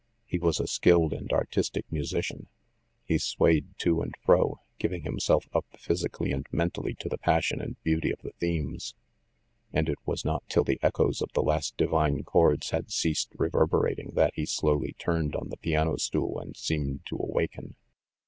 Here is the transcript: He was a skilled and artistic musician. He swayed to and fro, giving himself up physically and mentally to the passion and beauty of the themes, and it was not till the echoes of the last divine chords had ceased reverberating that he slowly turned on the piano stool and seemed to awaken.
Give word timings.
He 0.25 0.39
was 0.39 0.59
a 0.59 0.65
skilled 0.65 1.13
and 1.13 1.31
artistic 1.31 1.85
musician. 1.91 2.47
He 3.05 3.19
swayed 3.19 3.77
to 3.81 4.01
and 4.01 4.15
fro, 4.25 4.59
giving 4.79 5.03
himself 5.03 5.47
up 5.53 5.67
physically 5.77 6.31
and 6.31 6.47
mentally 6.51 6.95
to 7.01 7.07
the 7.07 7.19
passion 7.19 7.61
and 7.61 7.79
beauty 7.83 8.09
of 8.11 8.19
the 8.23 8.31
themes, 8.39 8.95
and 9.71 9.87
it 9.87 9.99
was 10.03 10.25
not 10.25 10.41
till 10.49 10.63
the 10.63 10.79
echoes 10.81 11.21
of 11.21 11.31
the 11.33 11.43
last 11.43 11.77
divine 11.77 12.23
chords 12.23 12.71
had 12.71 12.91
ceased 12.91 13.29
reverberating 13.37 14.13
that 14.15 14.33
he 14.33 14.47
slowly 14.47 14.93
turned 14.97 15.35
on 15.35 15.49
the 15.49 15.57
piano 15.57 15.97
stool 15.97 16.39
and 16.39 16.57
seemed 16.57 17.05
to 17.05 17.15
awaken. 17.19 17.75